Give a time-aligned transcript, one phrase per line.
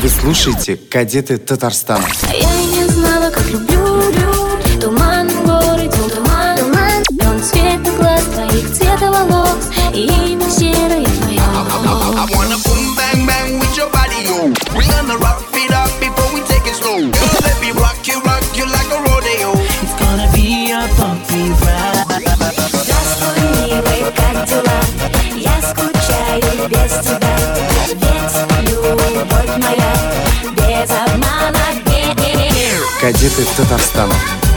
[0.00, 2.06] Вы слушаете «Кадеты Татарстана».
[2.32, 4.00] Я не знала, как люблю,
[4.80, 11.40] Туман в городе, туман, туман Он цвета глаз твоих, цвета волос И имя серое твое
[11.40, 14.52] I wanna boom bang bang with your body, yo.
[14.76, 16.98] We gonna rock it up before we take it slow.
[16.98, 19.50] Girl, let me rock you, rock you like a rodeo.
[19.82, 22.06] It's gonna be a bumpy ride.
[22.72, 24.80] Здравствуй, милый, как дела?
[25.34, 27.27] Я скучаю без тебя
[33.08, 34.47] «Кадеты Татарстана».